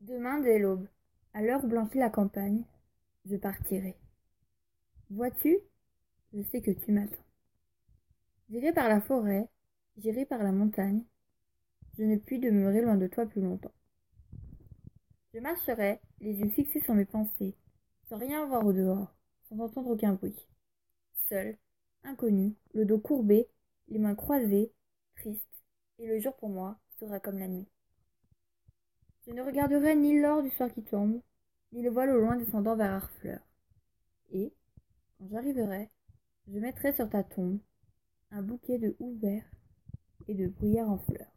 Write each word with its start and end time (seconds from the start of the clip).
Demain 0.00 0.40
dès 0.40 0.58
l'aube, 0.58 0.88
à 1.34 1.42
l'heure 1.42 1.66
blanchit 1.66 1.98
la 1.98 2.08
campagne, 2.08 2.64
je 3.26 3.36
partirai. 3.36 3.96
Vois-tu, 5.10 5.58
je 6.32 6.40
sais 6.42 6.62
que 6.62 6.70
tu 6.70 6.90
m'attends. 6.92 7.22
J'irai 8.48 8.72
par 8.72 8.88
la 8.88 9.02
forêt, 9.02 9.48
j'irai 9.98 10.24
par 10.24 10.42
la 10.42 10.52
montagne, 10.52 11.04
je 11.98 12.04
ne 12.04 12.16
puis 12.16 12.38
demeurer 12.38 12.80
loin 12.80 12.96
de 12.96 13.08
toi 13.08 13.26
plus 13.26 13.42
longtemps. 13.42 13.74
Je 15.34 15.38
marcherai, 15.38 16.00
les 16.20 16.32
yeux 16.32 16.48
fixés 16.48 16.80
sur 16.80 16.94
mes 16.94 17.04
pensées, 17.04 17.54
sans 18.08 18.16
rien 18.16 18.46
voir 18.46 18.64
au 18.64 18.72
dehors, 18.72 19.14
sans 19.50 19.60
entendre 19.60 19.90
aucun 19.90 20.14
bruit. 20.14 20.48
Seul, 21.28 21.58
inconnu, 22.04 22.54
le 22.72 22.86
dos 22.86 22.98
courbé, 22.98 23.48
les 23.88 23.98
mains 23.98 24.14
croisées, 24.14 24.72
triste, 25.16 25.62
et 25.98 26.06
le 26.06 26.18
jour 26.20 26.34
pour 26.36 26.48
moi 26.48 26.78
sera 26.98 27.20
comme 27.20 27.38
la 27.38 27.48
nuit. 27.48 27.68
Je 29.30 29.36
ne 29.36 29.42
regarderai 29.42 29.94
ni 29.94 30.20
l'or 30.20 30.42
du 30.42 30.50
soir 30.50 30.72
qui 30.72 30.82
tombe, 30.82 31.20
ni 31.70 31.82
le 31.82 31.90
voile 31.90 32.10
au 32.10 32.18
loin 32.18 32.34
descendant 32.34 32.74
vers 32.74 32.94
Harfleur. 32.94 33.38
Et, 34.32 34.52
quand 35.16 35.28
j'arriverai, 35.30 35.88
je 36.48 36.58
mettrai 36.58 36.92
sur 36.92 37.08
ta 37.08 37.22
tombe 37.22 37.60
un 38.32 38.42
bouquet 38.42 38.78
de 38.78 38.96
houverts 38.98 39.48
et 40.26 40.34
de 40.34 40.48
bruyères 40.48 40.90
en 40.90 40.98
fleurs. 40.98 41.30